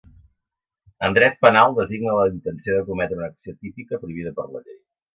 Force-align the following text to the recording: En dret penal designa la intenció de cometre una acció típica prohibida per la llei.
En 1.07 1.13
dret 1.17 1.37
penal 1.47 1.77
designa 1.81 2.17
la 2.21 2.25
intenció 2.33 2.81
de 2.81 2.89
cometre 2.91 3.23
una 3.23 3.31
acció 3.31 3.57
típica 3.63 4.05
prohibida 4.05 4.37
per 4.43 4.53
la 4.53 4.69
llei. 4.69 4.85